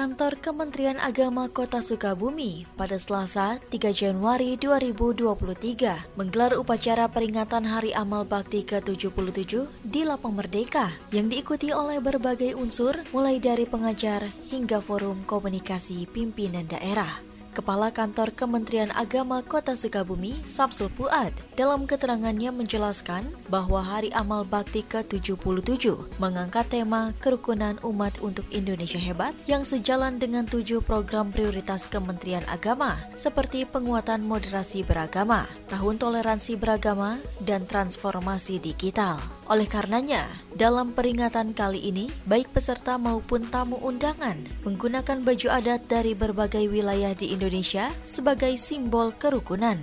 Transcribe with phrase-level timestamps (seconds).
[0.00, 8.24] Kantor Kementerian Agama Kota Sukabumi pada Selasa 3 Januari 2023 menggelar upacara peringatan Hari Amal
[8.24, 15.20] Bakti ke-77 di Lapang Merdeka yang diikuti oleh berbagai unsur mulai dari pengajar hingga forum
[15.28, 17.29] komunikasi pimpinan daerah.
[17.50, 24.86] Kepala Kantor Kementerian Agama Kota Sukabumi, Samsul Puad, dalam keterangannya menjelaskan bahwa Hari Amal Bakti
[24.86, 32.46] ke-77 mengangkat tema kerukunan umat untuk Indonesia hebat yang sejalan dengan tujuh program prioritas Kementerian
[32.46, 39.39] Agama seperti penguatan moderasi beragama, tahun toleransi beragama, dan transformasi digital.
[39.50, 46.14] Oleh karenanya, dalam peringatan kali ini, baik peserta maupun tamu undangan menggunakan baju adat dari
[46.14, 49.74] berbagai wilayah di Indonesia sebagai simbol kerukunan.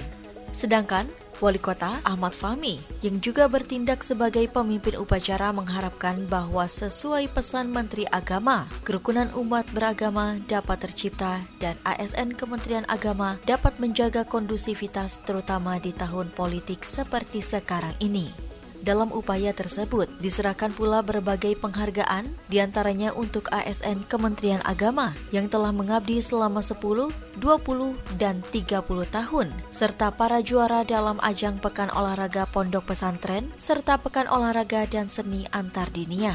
[0.56, 1.12] Sedangkan
[1.44, 8.08] Wali Kota Ahmad Fahmi yang juga bertindak sebagai pemimpin upacara mengharapkan bahwa sesuai pesan Menteri
[8.10, 15.92] Agama, kerukunan umat beragama dapat tercipta dan ASN Kementerian Agama dapat menjaga kondusivitas terutama di
[15.92, 18.47] tahun politik seperti sekarang ini.
[18.88, 25.76] Dalam upaya tersebut, diserahkan pula berbagai penghargaan, di antaranya untuk ASN Kementerian Agama yang telah
[25.76, 32.96] mengabdi selama 10, 20, dan 30 tahun, serta para juara dalam ajang Pekan Olahraga Pondok
[32.96, 36.32] Pesantren, serta Pekan Olahraga dan Seni Antar Dinia.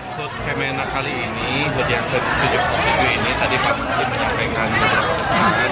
[0.00, 5.70] Untuk Kemena kali ini, HUT yang ke-77 ini tadi Pak Menteri menyampaikan beberapa pesan.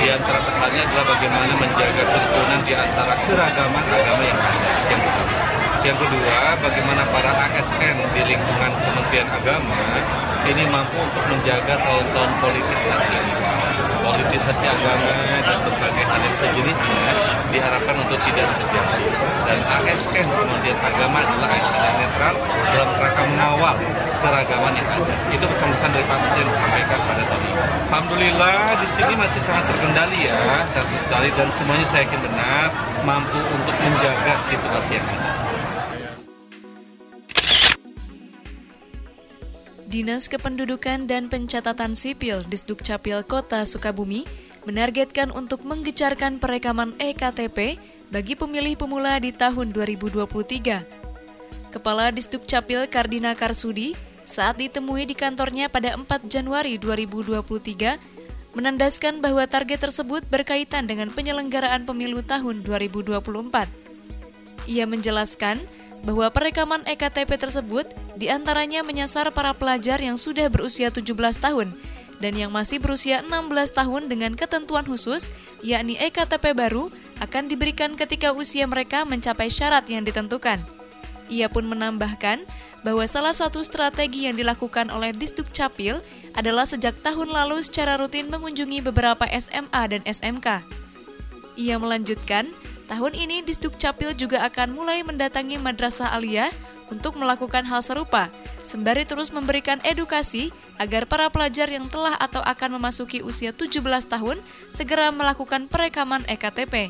[0.00, 4.72] Di antara pesannya adalah bagaimana menjaga kerukunan di antara keragaman agama yang ada.
[4.88, 5.47] Yang pertama.
[5.86, 9.78] Yang kedua, bagaimana para ASN di lingkungan Kementerian Agama
[10.50, 13.32] ini mampu untuk menjaga tahun-tahun politik saat ini.
[13.98, 17.12] Politisasi agama dan berbagai hal yang sejenisnya
[17.54, 19.06] diharapkan untuk tidak terjadi.
[19.46, 22.34] Dan ASN Kementerian Agama adalah ASN yang netral
[22.74, 23.76] dalam rangka mengawal
[24.18, 25.14] keragaman yang ada.
[25.30, 27.62] Itu pesan-pesan dari Pak yang disampaikan pada tahun ini.
[27.88, 30.40] Alhamdulillah di sini masih sangat terkendali ya,
[30.74, 32.66] sangat terkendali dan semuanya saya yakin benar
[33.06, 35.27] mampu untuk menjaga situasi yang ada.
[39.88, 44.28] Dinas Kependudukan dan Pencatatan Sipil Disduk Capil Kota Sukabumi
[44.68, 47.80] menargetkan untuk menggecarkan perekaman EKTP
[48.12, 51.72] bagi pemilih pemula di tahun 2023.
[51.72, 53.96] Kepala Disduk Capil Kardina Karsudi
[54.28, 61.88] saat ditemui di kantornya pada 4 Januari 2023 menandaskan bahwa target tersebut berkaitan dengan penyelenggaraan
[61.88, 63.24] pemilu tahun 2024.
[64.68, 67.86] Ia menjelaskan bahwa perekaman EKTP tersebut
[68.18, 71.74] di antaranya menyasar para pelajar yang sudah berusia 17 tahun
[72.18, 75.30] dan yang masih berusia 16 tahun dengan ketentuan khusus,
[75.62, 76.90] yakni EKTP baru,
[77.22, 80.58] akan diberikan ketika usia mereka mencapai syarat yang ditentukan.
[81.30, 82.42] Ia pun menambahkan
[82.82, 86.00] bahwa salah satu strategi yang dilakukan oleh Disduk Capil
[86.34, 90.62] adalah sejak tahun lalu secara rutin mengunjungi beberapa SMA dan SMK.
[91.58, 92.50] Ia melanjutkan
[92.88, 96.48] Tahun ini Disduk Capil juga akan mulai mendatangi Madrasah Aliyah
[96.88, 98.32] untuk melakukan hal serupa,
[98.64, 100.48] sembari terus memberikan edukasi
[100.80, 104.40] agar para pelajar yang telah atau akan memasuki usia 17 tahun
[104.72, 106.88] segera melakukan perekaman EKTP.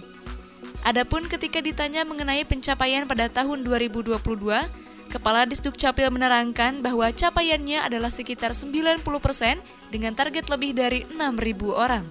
[0.87, 4.23] Adapun ketika ditanya mengenai pencapaian pada tahun 2022,
[5.09, 9.03] Kepala Disduk Capil menerangkan bahwa capaiannya adalah sekitar 90%
[9.91, 12.05] dengan target lebih dari 6.000 orang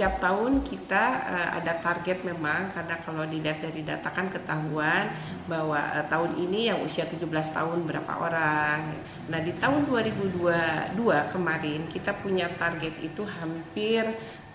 [0.00, 5.12] tiap tahun kita uh, ada target memang karena kalau dilihat dari data kan ketahuan
[5.44, 8.96] bahwa uh, tahun ini yang usia 17 tahun berapa orang.
[9.28, 10.96] Nah, di tahun 2022
[11.36, 14.08] kemarin kita punya target itu hampir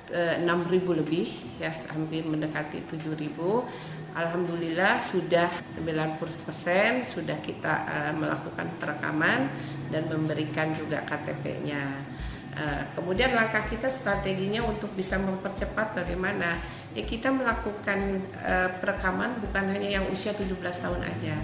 [0.10, 1.30] uh, eh, 6.000 lebih
[1.62, 3.38] ya, hampir mendekati 7.000.
[4.18, 5.46] Alhamdulillah sudah
[5.78, 6.26] 90%
[7.06, 9.46] sudah kita uh, melakukan perekaman
[9.94, 12.15] dan memberikan juga KTP-nya.
[12.56, 16.56] Eh, kemudian langkah kita strateginya untuk bisa mempercepat bagaimana
[16.96, 21.36] ya kita melakukan uh, perekaman bukan hanya yang usia 17 tahun aja.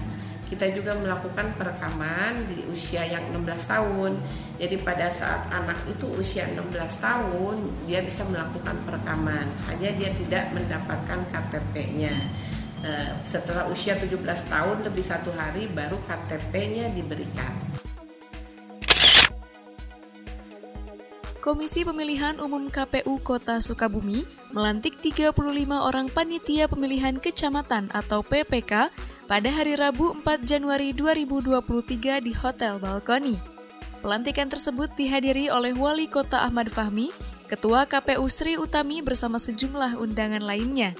[0.48, 4.16] Kita juga melakukan perekaman di usia yang 16 tahun.
[4.56, 6.72] Jadi pada saat anak itu usia 16
[7.04, 9.48] tahun, dia bisa melakukan perekaman.
[9.68, 12.16] Hanya dia tidak mendapatkan KTP-nya.
[12.88, 17.71] Eh, setelah usia 17 tahun lebih satu hari baru KTP-nya diberikan.
[21.42, 25.34] Komisi Pemilihan Umum KPU Kota Sukabumi melantik 35
[25.74, 28.94] orang panitia pemilihan kecamatan atau PPK
[29.26, 33.42] pada hari Rabu 4 Januari 2023 di Hotel Balkoni.
[34.06, 37.10] Pelantikan tersebut dihadiri oleh Wali Kota Ahmad Fahmi,
[37.50, 40.94] Ketua KPU Sri Utami bersama sejumlah undangan lainnya.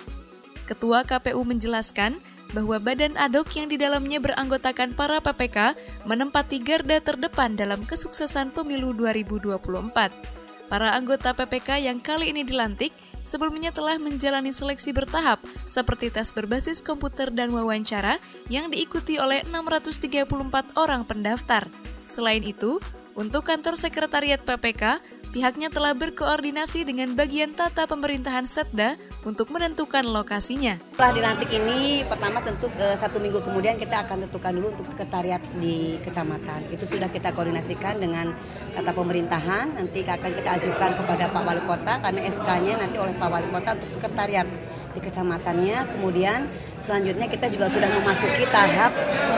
[0.66, 2.18] Ketua KPU menjelaskan
[2.52, 8.92] bahwa badan adok yang di dalamnya beranggotakan para PPK menempati garda terdepan dalam kesuksesan pemilu
[8.96, 10.42] 2024.
[10.72, 16.80] Para anggota PPK yang kali ini dilantik sebelumnya telah menjalani seleksi bertahap seperti tes berbasis
[16.80, 21.68] komputer dan wawancara yang diikuti oleh 634 orang pendaftar.
[22.08, 22.80] Selain itu,
[23.20, 30.76] untuk kantor sekretariat PPK, pihaknya telah berkoordinasi dengan bagian tata pemerintahan Setda untuk menentukan lokasinya.
[30.92, 35.40] Setelah dilantik ini, pertama tentu ke satu minggu kemudian kita akan tentukan dulu untuk sekretariat
[35.58, 36.68] di kecamatan.
[36.70, 38.36] Itu sudah kita koordinasikan dengan
[38.76, 43.30] tata pemerintahan, nanti akan kita ajukan kepada Pak Wali Kota karena SK-nya nanti oleh Pak
[43.32, 44.48] Wali Kota untuk sekretariat
[44.92, 45.96] di kecamatannya.
[45.96, 48.92] Kemudian selanjutnya kita juga sudah memasuki tahap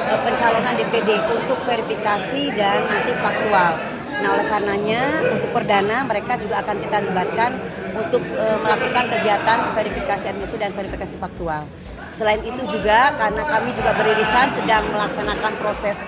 [0.09, 3.92] eh, pencalonan DPD untuk verifikasi dan nanti faktual.
[4.23, 5.03] Nah oleh karenanya
[5.35, 7.59] untuk perdana mereka juga akan kita libatkan
[7.91, 11.67] untuk e, melakukan kegiatan verifikasi admisi dan verifikasi faktual.
[12.15, 15.99] Selain itu juga karena kami juga beririsan sedang melaksanakan proses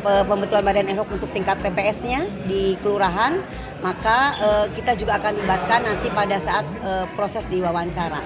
[0.00, 3.36] e, pembentukan badan ad hoc untuk tingkat PPS-nya di kelurahan,
[3.84, 8.24] maka e, kita juga akan libatkan nanti pada saat e, proses diwawancara.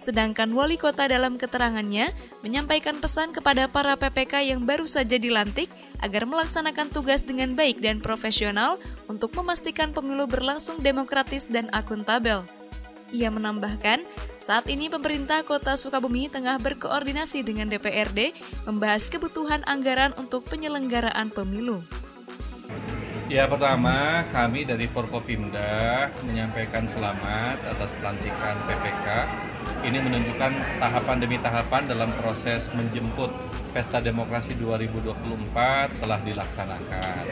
[0.00, 5.68] Sedangkan wali kota dalam keterangannya menyampaikan pesan kepada para PPK yang baru saja dilantik
[6.00, 8.80] agar melaksanakan tugas dengan baik dan profesional
[9.12, 12.48] untuk memastikan pemilu berlangsung demokratis dan akuntabel.
[13.12, 14.00] Ia menambahkan,
[14.40, 18.32] saat ini pemerintah kota Sukabumi tengah berkoordinasi dengan DPRD
[18.64, 21.84] membahas kebutuhan anggaran untuk penyelenggaraan pemilu.
[23.28, 29.06] Ya pertama kami dari Forkopimda menyampaikan selamat atas pelantikan PPK
[29.80, 33.32] ini menunjukkan tahapan demi tahapan dalam proses menjemput
[33.70, 37.24] Pesta Demokrasi 2024 telah dilaksanakan.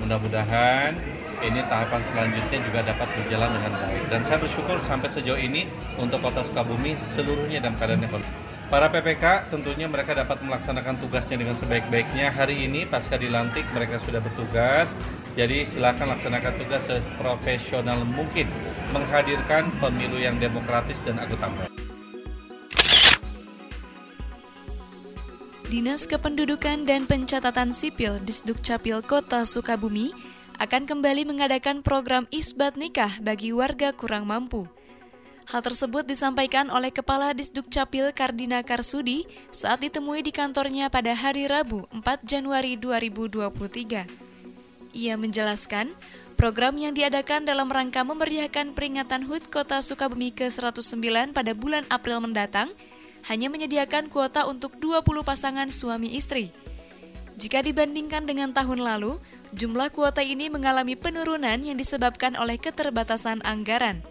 [0.00, 0.96] Mudah-mudahan
[1.42, 4.02] ini tahapan selanjutnya juga dapat berjalan dengan baik.
[4.08, 5.66] Dan saya bersyukur sampai sejauh ini
[5.98, 8.14] untuk Kota Sukabumi seluruhnya dalam keadaan yang
[8.72, 12.32] Para PPK tentunya mereka dapat melaksanakan tugasnya dengan sebaik-baiknya.
[12.32, 14.96] Hari ini pasca dilantik mereka sudah bertugas.
[15.36, 18.48] Jadi silakan laksanakan tugas seprofesional mungkin
[18.92, 21.66] menghadirkan pemilu yang demokratis dan akuntabel.
[25.72, 30.12] Dinas Kependudukan dan Pencatatan Sipil Disduk Capil Kota Sukabumi
[30.60, 34.68] akan kembali mengadakan program isbat nikah bagi warga kurang mampu.
[35.48, 41.48] Hal tersebut disampaikan oleh Kepala Disduk Capil Kardina Karsudi saat ditemui di kantornya pada hari
[41.48, 44.06] Rabu 4 Januari 2023.
[44.92, 45.96] Ia menjelaskan,
[46.34, 52.72] program yang diadakan dalam rangka memeriahkan peringatan HUT Kota Sukabumi ke-109 pada bulan April mendatang–
[53.30, 56.50] hanya menyediakan kuota untuk 20 pasangan suami istri.
[57.38, 59.18] Jika dibandingkan dengan tahun lalu,
[59.54, 64.02] jumlah kuota ini mengalami penurunan yang disebabkan oleh keterbatasan anggaran.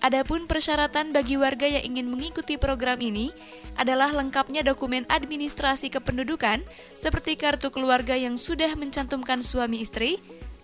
[0.00, 3.36] Adapun persyaratan bagi warga yang ingin mengikuti program ini
[3.76, 6.64] adalah lengkapnya dokumen administrasi kependudukan
[6.96, 10.16] seperti kartu keluarga yang sudah mencantumkan suami istri,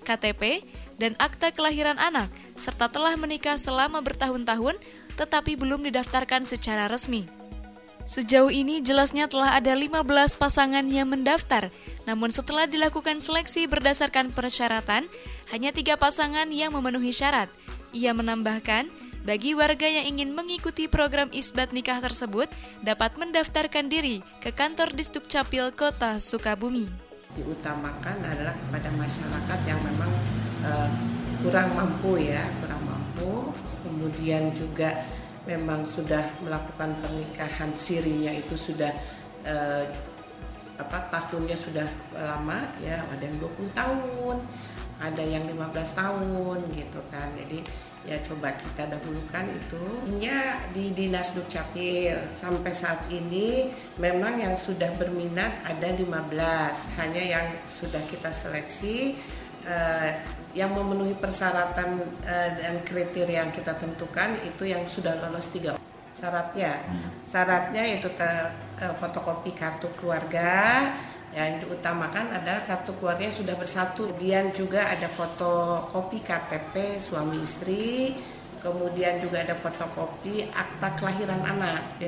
[0.06, 0.62] KTP,
[1.02, 4.78] dan akta kelahiran anak, serta telah menikah selama bertahun-tahun
[5.18, 7.26] tetapi belum didaftarkan secara resmi.
[8.06, 10.06] Sejauh ini jelasnya telah ada 15
[10.38, 11.74] pasangan yang mendaftar,
[12.06, 15.10] namun setelah dilakukan seleksi berdasarkan persyaratan,
[15.50, 17.50] hanya tiga pasangan yang memenuhi syarat.
[17.90, 18.86] Ia menambahkan,
[19.26, 22.46] bagi warga yang ingin mengikuti program isbat nikah tersebut
[22.86, 27.05] dapat mendaftarkan diri ke kantor Distuk Capil Kota Sukabumi.
[27.36, 30.12] Diutamakan adalah kepada masyarakat yang memang
[30.64, 30.88] uh,
[31.44, 33.52] kurang mampu ya, kurang mampu,
[33.84, 35.04] kemudian juga
[35.46, 38.90] memang sudah melakukan pernikahan sirinya itu sudah
[39.46, 39.86] eh,
[40.74, 41.86] apa tahunnya sudah
[42.18, 44.36] lama ya ada yang 20 tahun
[44.96, 47.28] ada yang 15 tahun gitu kan.
[47.36, 47.60] Jadi
[48.06, 49.84] ya coba kita dahulukan itu.
[50.22, 52.32] Ya di dinas dukcapil.
[52.32, 59.18] Sampai saat ini memang yang sudah berminat ada 15 hanya yang sudah kita seleksi
[59.66, 60.10] eh,
[60.56, 65.76] yang memenuhi persyaratan uh, dan kriteria yang kita tentukan itu yang sudah lolos tiga
[66.08, 66.80] syaratnya.
[66.80, 67.12] Hmm.
[67.28, 68.30] syaratnya itu ke,
[68.80, 70.96] uh, fotokopi kartu keluarga
[71.34, 74.12] yang diutamakan adalah kartu keluarga sudah bersatu.
[74.12, 78.14] Kemudian juga ada fotokopi KTP suami istri.
[78.60, 82.02] Kemudian juga ada fotokopi akta kelahiran anak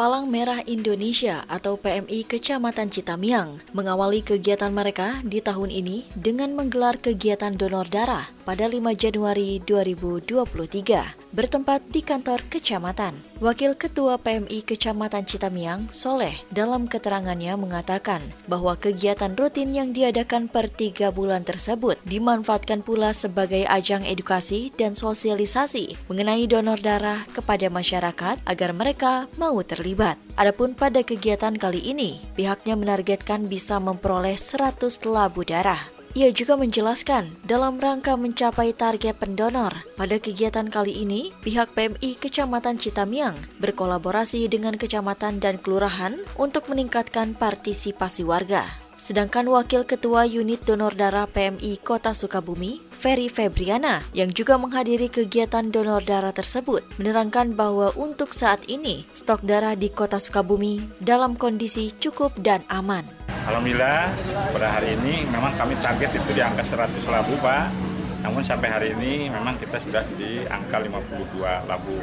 [0.00, 6.96] Palang Merah Indonesia atau PMI Kecamatan Citamiang mengawali kegiatan mereka di tahun ini dengan menggelar
[6.96, 13.20] kegiatan donor darah pada 5 Januari 2023 bertempat di kantor kecamatan.
[13.44, 20.72] Wakil Ketua PMI Kecamatan Citamiang, Soleh, dalam keterangannya mengatakan bahwa kegiatan rutin yang diadakan per
[20.72, 28.40] tiga bulan tersebut dimanfaatkan pula sebagai ajang edukasi dan sosialisasi mengenai donor darah kepada masyarakat
[28.48, 30.16] agar mereka mau terlibat terlibat.
[30.38, 35.90] Adapun pada kegiatan kali ini, pihaknya menargetkan bisa memperoleh 100 labu darah.
[36.10, 42.82] Ia juga menjelaskan, dalam rangka mencapai target pendonor, pada kegiatan kali ini, pihak PMI Kecamatan
[42.82, 48.89] Citamiang berkolaborasi dengan kecamatan dan kelurahan untuk meningkatkan partisipasi warga.
[49.00, 55.72] Sedangkan Wakil Ketua Unit Donor Darah PMI Kota Sukabumi, Ferry Febriana, yang juga menghadiri kegiatan
[55.72, 61.88] donor darah tersebut, menerangkan bahwa untuk saat ini, stok darah di Kota Sukabumi dalam kondisi
[61.96, 63.08] cukup dan aman.
[63.48, 64.12] Alhamdulillah,
[64.52, 67.72] pada hari ini memang kami target itu di angka 100 labu, Pak.
[68.20, 71.96] Namun sampai hari ini memang kita sudah di angka 52 labu.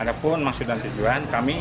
[0.00, 1.60] Adapun maksud dan tujuan kami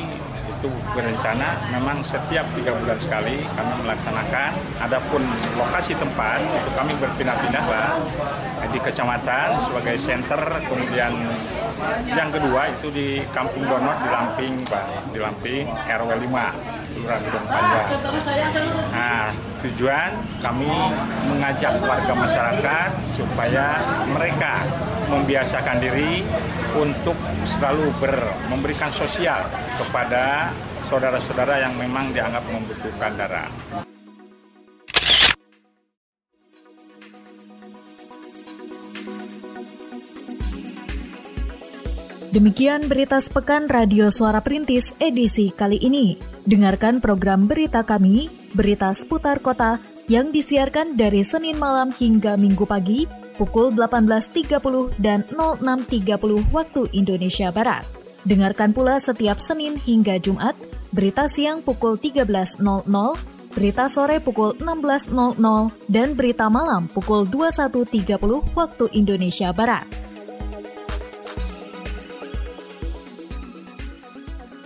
[0.66, 4.52] itu berencana memang setiap tiga bulan sekali kami melaksanakan.
[4.82, 5.22] Adapun
[5.62, 7.94] lokasi tempat itu kami berpindah-pindah lah
[8.74, 11.14] di kecamatan sebagai center, kemudian
[12.10, 16.75] yang kedua itu di Kampung Donor di Lamping, Pak, di Lamping RW 5.
[16.96, 18.68] Kelurahan Gedong Panjang.
[18.96, 19.28] Nah,
[19.60, 20.72] tujuan kami
[21.28, 24.64] mengajak warga masyarakat supaya mereka
[25.12, 26.24] membiasakan diri
[26.80, 28.16] untuk selalu ber,
[28.48, 29.44] memberikan sosial
[29.76, 30.56] kepada
[30.88, 33.52] saudara-saudara yang memang dianggap membutuhkan darah.
[42.36, 46.35] Demikian berita sepekan Radio Suara Perintis edisi kali ini.
[46.46, 53.10] Dengarkan program berita kami, berita seputar kota, yang disiarkan dari Senin malam hingga Minggu pagi
[53.42, 57.82] pukul 18.30 dan 06.30 waktu Indonesia Barat.
[58.30, 60.54] Dengarkan pula setiap Senin hingga Jumat,
[60.94, 62.62] berita siang pukul 13.00,
[63.58, 65.34] berita sore pukul 16.00,
[65.90, 68.22] dan berita malam pukul 21.30
[68.54, 69.86] waktu Indonesia Barat.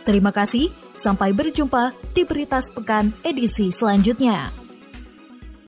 [0.04, 4.59] Terima kasih, sampai berjumpa di Berita Sepekan edisi selanjutnya.